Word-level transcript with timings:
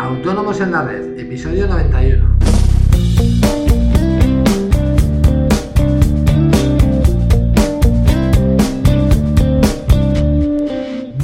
Autónomos 0.00 0.60
en 0.60 0.72
la 0.72 0.82
Red, 0.82 1.18
episodio 1.18 1.66
91. 1.66 2.36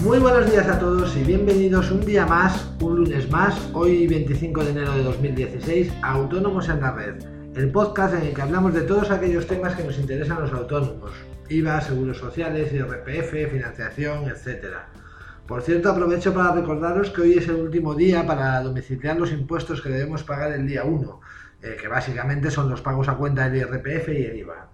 Muy 0.02 0.18
buenos 0.18 0.50
días 0.50 0.68
a 0.68 0.78
todos 0.78 1.16
y 1.16 1.24
bienvenidos 1.24 1.90
un 1.90 2.04
día 2.04 2.24
más, 2.26 2.70
un 2.80 2.96
lunes 2.96 3.30
más, 3.30 3.54
hoy 3.72 4.06
25 4.06 4.64
de 4.64 4.70
enero 4.70 4.92
de 4.92 5.02
2016, 5.02 5.92
a 6.02 6.12
Autónomos 6.12 6.68
en 6.68 6.80
la 6.80 6.92
Red, 6.92 7.24
el 7.56 7.70
podcast 7.72 8.14
en 8.14 8.28
el 8.28 8.34
que 8.34 8.42
hablamos 8.42 8.72
de 8.72 8.82
todos 8.82 9.10
aquellos 9.10 9.46
temas 9.46 9.74
que 9.74 9.84
nos 9.84 9.98
interesan 9.98 10.38
a 10.38 10.40
los 10.40 10.52
autónomos, 10.52 11.10
IVA, 11.48 11.80
seguros 11.80 12.18
sociales, 12.18 12.72
IRPF, 12.72 13.50
financiación, 13.50 14.28
etcétera. 14.28 14.88
Por 15.50 15.62
cierto, 15.62 15.90
aprovecho 15.90 16.32
para 16.32 16.52
recordaros 16.52 17.10
que 17.10 17.22
hoy 17.22 17.32
es 17.32 17.48
el 17.48 17.56
último 17.56 17.96
día 17.96 18.24
para 18.24 18.62
domiciliar 18.62 19.18
los 19.18 19.32
impuestos 19.32 19.82
que 19.82 19.88
debemos 19.88 20.22
pagar 20.22 20.52
el 20.52 20.64
día 20.64 20.84
1, 20.84 21.20
eh, 21.60 21.76
que 21.76 21.88
básicamente 21.88 22.52
son 22.52 22.70
los 22.70 22.80
pagos 22.80 23.08
a 23.08 23.16
cuenta 23.16 23.50
del 23.50 23.62
IRPF 23.62 24.10
y 24.10 24.26
el 24.26 24.36
IVA. 24.36 24.68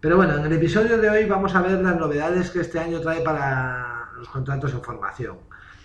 Pero 0.00 0.16
bueno, 0.16 0.38
en 0.38 0.44
el 0.44 0.54
episodio 0.54 0.98
de 0.98 1.08
hoy 1.08 1.26
vamos 1.26 1.54
a 1.54 1.62
ver 1.62 1.80
las 1.80 1.94
novedades 1.94 2.50
que 2.50 2.62
este 2.62 2.80
año 2.80 3.00
trae 3.00 3.20
para 3.20 4.08
los 4.16 4.28
contratos 4.28 4.72
en 4.72 4.82
formación. 4.82 5.36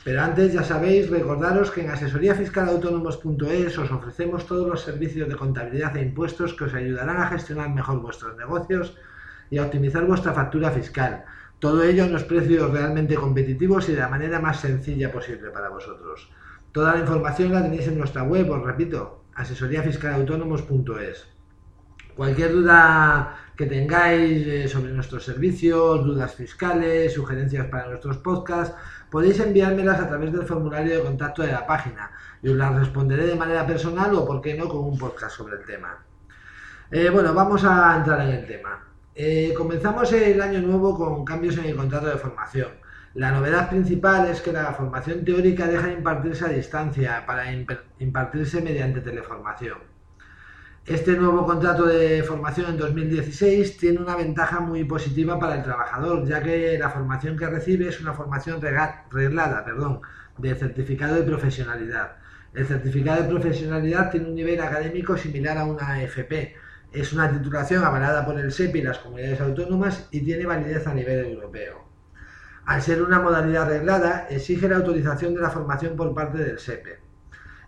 Pero 0.04 0.24
antes, 0.24 0.52
ya 0.52 0.64
sabéis, 0.64 1.12
recordaros 1.12 1.70
que 1.70 1.82
en 1.82 1.92
asesoríafiscalautónomos.es 1.92 3.78
os 3.78 3.92
ofrecemos 3.92 4.48
todos 4.48 4.68
los 4.68 4.82
servicios 4.82 5.30
de 5.30 5.36
contabilidad 5.36 5.96
e 5.96 6.02
impuestos 6.02 6.56
que 6.56 6.64
os 6.64 6.74
ayudarán 6.74 7.18
a 7.18 7.28
gestionar 7.28 7.70
mejor 7.70 8.02
vuestros 8.02 8.36
negocios 8.36 8.98
y 9.52 9.60
a 9.60 9.66
optimizar 9.66 10.06
vuestra 10.06 10.34
factura 10.34 10.72
fiscal 10.72 11.24
todo 11.60 11.84
ello 11.84 12.04
a 12.04 12.08
unos 12.08 12.24
precios 12.24 12.72
realmente 12.72 13.16
competitivos 13.16 13.90
y 13.90 13.94
de 13.94 14.00
la 14.02 14.10
manera 14.10 14.40
más 14.40 14.60
sencilla 14.60 15.12
posible 15.12 15.50
para 15.50 15.70
vosotros. 15.70 16.30
Toda 16.72 16.94
la 16.94 17.00
información 17.00 17.54
la 17.54 17.64
tenéis 17.64 17.88
en 17.88 17.98
nuestra 17.98 18.24
web, 18.24 18.50
os 18.52 18.64
repito, 18.64 19.24
asesoríafiscalautónomos.es. 19.36 21.28
Cualquier 22.16 22.52
duda 22.52 23.38
que 23.56 23.66
tengáis 23.66 24.46
eh, 24.48 24.68
sobre 24.68 24.92
nuestros 24.92 25.24
servicios, 25.24 26.04
dudas 26.04 26.36
fiscales, 26.36 27.14
sugerencias 27.14 27.68
para 27.68 27.88
nuestros 27.88 28.18
podcasts, 28.18 28.76
podéis 29.10 29.40
enviármelas 29.40 30.00
a 30.00 30.08
través 30.08 30.32
del 30.32 30.46
formulario 30.46 30.98
de 30.98 31.04
contacto 31.04 31.42
de 31.42 31.52
la 31.52 31.66
página 31.66 32.12
y 32.42 32.50
os 32.50 32.56
las 32.56 32.76
responderé 32.76 33.26
de 33.26 33.36
manera 33.36 33.66
personal 33.66 34.14
o, 34.14 34.26
por 34.26 34.42
qué 34.42 34.56
no, 34.56 34.68
con 34.68 34.84
un 34.86 34.98
podcast 34.98 35.36
sobre 35.36 35.58
el 35.58 35.66
tema. 35.66 35.98
Eh, 36.92 37.10
bueno, 37.10 37.34
vamos 37.34 37.64
a 37.64 37.98
entrar 37.98 38.22
en 38.22 38.30
el 38.30 38.46
tema. 38.46 38.84
Eh, 39.20 39.52
comenzamos 39.58 40.14
el 40.14 40.40
año 40.40 40.62
nuevo 40.62 40.96
con 40.96 41.26
cambios 41.26 41.58
en 41.58 41.66
el 41.66 41.76
contrato 41.76 42.06
de 42.06 42.18
formación. 42.18 42.68
La 43.16 43.32
novedad 43.32 43.68
principal 43.68 44.30
es 44.30 44.42
que 44.42 44.52
la 44.52 44.72
formación 44.74 45.26
teórica 45.26 45.66
deja 45.66 45.88
de 45.88 45.94
impartirse 45.94 46.46
a 46.46 46.50
distancia 46.50 47.26
para 47.26 47.52
impartirse 47.52 48.62
mediante 48.62 49.02
teleformación. 49.02 49.80
Este 50.86 51.18
nuevo 51.18 51.48
contrato 51.48 51.88
de 51.88 52.22
formación 52.22 52.70
en 52.70 52.78
2016 52.78 53.78
tiene 53.78 54.02
una 54.02 54.16
ventaja 54.16 54.60
muy 54.60 54.84
positiva 54.84 55.40
para 55.40 55.56
el 55.56 55.64
trabajador, 55.64 56.24
ya 56.28 56.44
que 56.44 56.78
la 56.78 56.92
formación 56.92 57.36
que 57.36 57.48
recibe 57.48 57.88
es 57.88 58.00
una 58.00 58.14
formación 58.14 58.62
reglada 58.62 59.66
perdón, 59.66 60.02
de 60.38 60.54
certificado 60.54 61.16
de 61.16 61.24
profesionalidad. 61.24 62.18
El 62.54 62.68
certificado 62.68 63.24
de 63.24 63.30
profesionalidad 63.30 64.12
tiene 64.12 64.28
un 64.28 64.36
nivel 64.36 64.62
académico 64.62 65.18
similar 65.18 65.58
a 65.58 65.66
una 65.66 65.94
AFP, 65.94 66.56
es 66.92 67.14
una 67.14 67.32
titulación 67.32 67.84
avalada 67.84 68.26
por 68.26 68.40
el 68.40 68.52
SEPI 68.52 68.80
y 68.80 68.84
las 68.84 69.00
comunidades 69.00 69.42
autónomas 69.42 70.08
y 70.12 70.22
tiene 70.22 70.46
validez 70.46 70.88
a 70.88 70.94
nivel 70.94 71.26
europeo. 71.26 71.86
Al 72.66 72.82
ser 72.82 73.02
una 73.02 73.20
modalidad 73.20 73.64
arreglada, 73.64 74.28
exige 74.30 74.68
la 74.68 74.78
autorización 74.78 75.34
de 75.34 75.42
la 75.42 75.50
formación 75.50 75.96
por 75.96 76.14
parte 76.14 76.38
del 76.40 76.60
SEPE. 76.60 77.00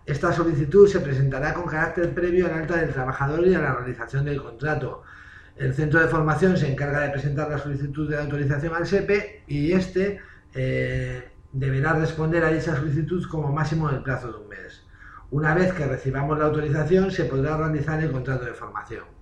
Esta 0.06 0.32
solicitud 0.32 0.88
se 0.88 1.00
presentará 1.00 1.54
con 1.54 1.66
carácter 1.66 2.12
previo 2.12 2.46
al 2.46 2.52
alta 2.52 2.76
del 2.76 2.92
trabajador 2.92 3.46
y 3.46 3.54
a 3.54 3.60
la 3.60 3.74
realización 3.74 4.24
del 4.24 4.42
contrato. 4.42 5.02
El 5.56 5.74
centro 5.74 6.00
de 6.00 6.08
formación 6.08 6.56
se 6.56 6.70
encarga 6.70 7.00
de 7.00 7.10
presentar 7.10 7.50
la 7.50 7.58
solicitud 7.58 8.10
de 8.10 8.18
autorización 8.18 8.74
al 8.74 8.86
SEPE 8.86 9.44
y 9.46 9.72
éste 9.72 10.20
eh, 10.54 11.30
deberá 11.52 11.92
responder 11.92 12.44
a 12.44 12.50
dicha 12.50 12.76
solicitud 12.76 13.26
como 13.28 13.52
máximo 13.52 13.88
en 13.88 13.96
el 13.96 14.02
plazo 14.02 14.32
de 14.32 14.38
un 14.38 14.48
mes. 14.48 14.84
Una 15.30 15.54
vez 15.54 15.72
que 15.72 15.86
recibamos 15.86 16.38
la 16.38 16.46
autorización, 16.46 17.10
se 17.10 17.24
podrá 17.24 17.56
realizar 17.56 18.02
el 18.02 18.10
contrato 18.10 18.44
de 18.44 18.52
formación. 18.52 19.19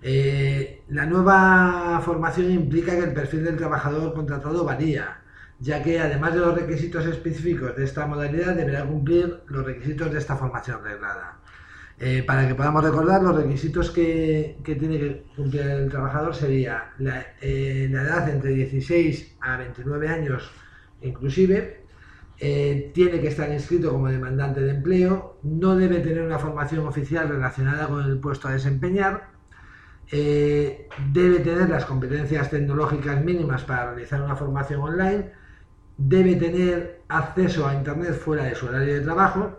Eh, 0.00 0.82
la 0.88 1.06
nueva 1.06 2.00
formación 2.04 2.50
implica 2.52 2.92
que 2.92 3.04
el 3.04 3.12
perfil 3.12 3.44
del 3.44 3.56
trabajador 3.56 4.14
contratado 4.14 4.64
varía, 4.64 5.20
ya 5.58 5.82
que 5.82 5.98
además 6.00 6.34
de 6.34 6.40
los 6.40 6.54
requisitos 6.54 7.04
específicos 7.06 7.76
de 7.76 7.84
esta 7.84 8.06
modalidad, 8.06 8.54
deberá 8.54 8.84
cumplir 8.84 9.42
los 9.48 9.64
requisitos 9.64 10.12
de 10.12 10.18
esta 10.18 10.36
formación 10.36 10.84
reglada. 10.84 11.38
Eh, 12.00 12.22
para 12.24 12.46
que 12.46 12.54
podamos 12.54 12.84
recordar, 12.84 13.22
los 13.22 13.34
requisitos 13.34 13.90
que, 13.90 14.56
tiene 14.64 14.98
que 14.98 15.24
cumplir 15.34 15.62
el 15.62 15.90
trabajador 15.90 16.34
sería 16.34 16.92
la, 16.98 17.20
eh, 17.40 17.88
edad 17.90 18.28
entre 18.28 18.50
16 18.52 19.36
a 19.40 19.56
29 19.56 20.08
años 20.08 20.50
inclusive, 21.02 21.84
tiene 22.38 23.20
que 23.20 23.28
estar 23.28 23.50
inscrito 23.52 23.90
como 23.90 24.08
demandante 24.08 24.60
de 24.60 24.70
empleo, 24.70 25.38
no 25.42 25.76
debe 25.76 26.00
tener 26.00 26.22
una 26.22 26.38
formación 26.38 26.86
oficial 26.86 27.28
relacionada 27.28 27.88
con 27.88 28.04
el 28.04 28.18
puesto 28.18 28.48
a 28.48 28.52
desempeñar, 28.52 29.37
eh, 30.10 30.88
debe 31.12 31.40
tener 31.40 31.68
las 31.68 31.84
competencias 31.84 32.50
tecnológicas 32.50 33.22
mínimas 33.22 33.64
para 33.64 33.92
realizar 33.92 34.22
una 34.22 34.36
formación 34.36 34.80
online, 34.80 35.32
debe 35.96 36.36
tener 36.36 37.02
acceso 37.08 37.66
a 37.66 37.74
Internet 37.74 38.14
fuera 38.14 38.44
de 38.44 38.54
su 38.54 38.66
horario 38.66 38.94
de 38.94 39.00
trabajo 39.00 39.58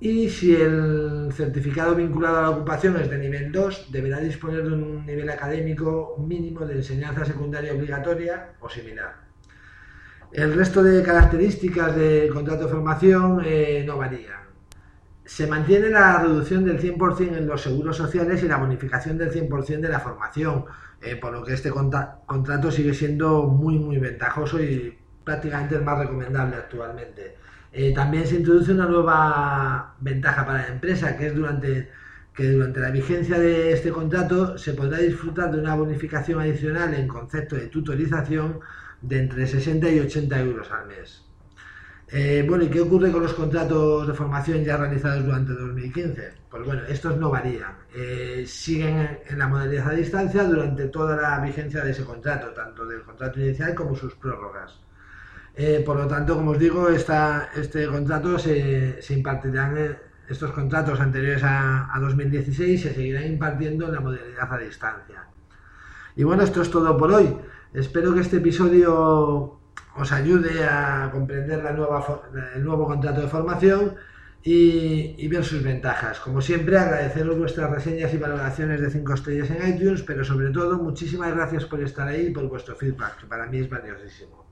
y 0.00 0.28
si 0.30 0.56
el 0.56 1.28
certificado 1.32 1.94
vinculado 1.94 2.38
a 2.38 2.42
la 2.42 2.50
ocupación 2.50 2.96
es 2.96 3.08
de 3.08 3.18
nivel 3.18 3.52
2, 3.52 3.92
deberá 3.92 4.18
disponer 4.18 4.64
de 4.64 4.72
un 4.72 5.06
nivel 5.06 5.30
académico 5.30 6.16
mínimo 6.18 6.66
de 6.66 6.74
enseñanza 6.74 7.24
secundaria 7.24 7.72
obligatoria 7.72 8.54
o 8.58 8.68
similar. 8.68 9.14
El 10.32 10.54
resto 10.54 10.82
de 10.82 11.04
características 11.04 11.94
del 11.94 12.30
contrato 12.30 12.64
de 12.64 12.70
formación 12.70 13.42
eh, 13.44 13.84
no 13.86 13.98
varían. 13.98 14.42
Se 15.24 15.46
mantiene 15.46 15.88
la 15.88 16.20
reducción 16.20 16.64
del 16.64 16.80
100% 16.80 17.36
en 17.36 17.46
los 17.46 17.62
seguros 17.62 17.96
sociales 17.96 18.42
y 18.42 18.48
la 18.48 18.56
bonificación 18.56 19.18
del 19.18 19.30
100% 19.30 19.80
de 19.80 19.88
la 19.88 20.00
formación, 20.00 20.64
eh, 21.00 21.16
por 21.16 21.32
lo 21.32 21.44
que 21.44 21.54
este 21.54 21.70
contrato 21.70 22.70
sigue 22.70 22.92
siendo 22.92 23.44
muy, 23.44 23.78
muy 23.78 23.98
ventajoso 23.98 24.60
y 24.60 24.98
prácticamente 25.24 25.76
el 25.76 25.82
más 25.82 25.98
recomendable 25.98 26.56
actualmente. 26.56 27.36
Eh, 27.72 27.94
también 27.94 28.26
se 28.26 28.36
introduce 28.36 28.72
una 28.72 28.86
nueva 28.86 29.94
ventaja 30.00 30.44
para 30.44 30.62
la 30.62 30.68
empresa, 30.68 31.16
que 31.16 31.28
es 31.28 31.34
durante, 31.34 31.90
que 32.34 32.50
durante 32.50 32.80
la 32.80 32.90
vigencia 32.90 33.38
de 33.38 33.72
este 33.72 33.90
contrato 33.90 34.58
se 34.58 34.74
podrá 34.74 34.98
disfrutar 34.98 35.50
de 35.52 35.58
una 35.58 35.74
bonificación 35.74 36.40
adicional 36.40 36.92
en 36.94 37.08
concepto 37.08 37.56
de 37.56 37.68
tutorización 37.68 38.60
de 39.00 39.20
entre 39.20 39.46
60 39.46 39.88
y 39.90 40.00
80 40.00 40.40
euros 40.40 40.70
al 40.70 40.86
mes. 40.86 41.24
Eh, 42.14 42.44
bueno, 42.46 42.64
¿y 42.64 42.68
qué 42.68 42.82
ocurre 42.82 43.10
con 43.10 43.22
los 43.22 43.32
contratos 43.32 44.06
de 44.06 44.12
formación 44.12 44.62
ya 44.62 44.76
realizados 44.76 45.24
durante 45.24 45.54
2015? 45.54 46.34
Pues 46.50 46.66
bueno, 46.66 46.82
estos 46.86 47.16
no 47.16 47.30
varían. 47.30 47.74
Eh, 47.94 48.44
siguen 48.46 49.18
en 49.26 49.38
la 49.38 49.48
modalidad 49.48 49.88
a 49.88 49.92
distancia 49.92 50.44
durante 50.44 50.88
toda 50.88 51.16
la 51.16 51.40
vigencia 51.40 51.82
de 51.82 51.92
ese 51.92 52.04
contrato, 52.04 52.48
tanto 52.48 52.84
del 52.84 53.00
contrato 53.02 53.40
inicial 53.40 53.74
como 53.74 53.96
sus 53.96 54.14
prórrogas. 54.16 54.78
Eh, 55.54 55.82
por 55.86 55.96
lo 55.96 56.06
tanto, 56.06 56.36
como 56.36 56.50
os 56.50 56.58
digo, 56.58 56.90
este 56.90 57.86
contrato 57.86 58.38
se, 58.38 59.00
se 59.00 59.14
impartirán, 59.14 59.96
estos 60.28 60.52
contratos 60.52 61.00
anteriores 61.00 61.42
a 61.42 61.96
2016 61.98 62.82
se 62.82 62.94
seguirán 62.94 63.24
impartiendo 63.24 63.86
en 63.86 63.94
la 63.94 64.00
modalidad 64.00 64.52
a 64.52 64.58
distancia. 64.58 65.24
Y 66.14 66.24
bueno, 66.24 66.42
esto 66.42 66.60
es 66.60 66.70
todo 66.70 66.94
por 66.94 67.10
hoy. 67.10 67.34
Espero 67.72 68.12
que 68.12 68.20
este 68.20 68.36
episodio 68.36 69.61
os 69.96 70.12
ayude 70.12 70.64
a 70.64 71.10
comprender 71.12 71.62
la 71.62 71.72
nueva, 71.72 72.22
el 72.54 72.64
nuevo 72.64 72.86
contrato 72.86 73.20
de 73.20 73.28
formación 73.28 73.94
y, 74.42 75.28
ver 75.28 75.44
sus 75.44 75.62
ventajas. 75.62 76.18
Como 76.20 76.40
siempre, 76.40 76.78
agradeceros 76.78 77.38
vuestras 77.38 77.70
reseñas 77.70 78.12
y 78.12 78.18
valoraciones 78.18 78.80
de 78.80 78.90
5 78.90 79.14
estrellas 79.14 79.50
en 79.50 79.74
iTunes, 79.74 80.02
pero 80.02 80.24
sobre 80.24 80.50
todo, 80.50 80.78
muchísimas 80.78 81.34
gracias 81.34 81.64
por 81.66 81.80
estar 81.82 82.08
ahí 82.08 82.26
y 82.26 82.30
por 82.30 82.48
vuestro 82.48 82.74
feedback, 82.74 83.18
que 83.18 83.26
para 83.26 83.46
mí 83.46 83.58
es 83.58 83.68
valiosísimo. 83.68 84.44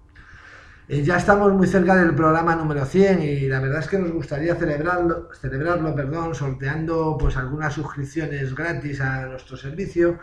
Eh, 0.89 1.03
ya 1.03 1.17
estamos 1.17 1.53
muy 1.53 1.67
cerca 1.67 1.97
del 1.97 2.15
programa 2.15 2.55
número 2.57 2.85
100 2.85 3.23
y 3.23 3.49
la 3.49 3.61
verdad 3.61 3.81
es 3.81 3.89
que 3.89 3.99
nos 3.99 4.11
gustaría 4.13 4.55
celebrarlo, 4.57 5.29
celebrarlo 5.41 5.95
perdón, 5.95 6.35
sorteando 6.35 7.17
pues 7.19 7.37
algunas 7.37 7.75
suscripciones 7.75 8.55
gratis 8.55 9.01
a 9.01 9.27
nuestro 9.27 9.57
servicio 9.57 10.19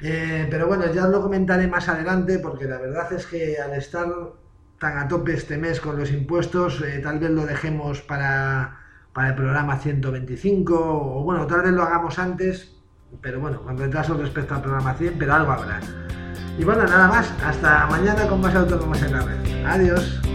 eh, 0.00 0.46
pero 0.50 0.66
bueno, 0.66 0.92
ya 0.92 1.06
lo 1.06 1.22
comentaré 1.22 1.66
más 1.68 1.88
adelante 1.88 2.38
porque 2.38 2.66
la 2.66 2.78
verdad 2.78 3.10
es 3.12 3.26
que 3.26 3.58
al 3.58 3.72
estar 3.74 4.06
tan 4.78 4.98
a 4.98 5.08
tope 5.08 5.34
este 5.34 5.56
mes 5.56 5.80
con 5.80 5.98
los 5.98 6.10
impuestos, 6.10 6.82
eh, 6.82 7.00
tal 7.02 7.18
vez 7.18 7.30
lo 7.30 7.46
dejemos 7.46 8.02
para, 8.02 8.80
para 9.12 9.28
el 9.28 9.34
programa 9.34 9.78
125 9.78 10.74
o 10.78 11.22
bueno, 11.22 11.46
tal 11.46 11.62
vez 11.62 11.72
lo 11.72 11.82
hagamos 11.82 12.18
antes, 12.18 12.76
pero 13.20 13.40
bueno, 13.40 13.62
con 13.62 13.78
retraso 13.78 14.16
respecto 14.16 14.54
al 14.54 14.62
programa 14.62 14.94
100, 14.94 15.16
pero 15.18 15.34
algo 15.34 15.52
habrá. 15.52 15.80
Y 16.58 16.64
bueno, 16.64 16.84
nada 16.84 17.08
más, 17.08 17.32
hasta 17.44 17.86
mañana 17.86 18.26
con 18.26 18.40
más 18.40 18.54
autónomos 18.54 19.02
en 19.02 19.12
la 19.12 19.20
red. 19.20 19.66
Adiós. 19.66 20.25